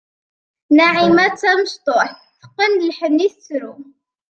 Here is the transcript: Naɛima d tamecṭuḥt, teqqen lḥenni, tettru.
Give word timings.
Naɛima 0.75 1.25
d 1.31 1.33
tamecṭuḥt, 1.41 2.19
teqqen 2.39 2.71
lḥenni, 2.89 3.27
tettru. 3.33 3.73